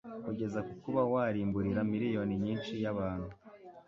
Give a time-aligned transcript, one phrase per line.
[0.25, 3.29] kugeza kukuba warimburira miriyoni nyinshi y'abantu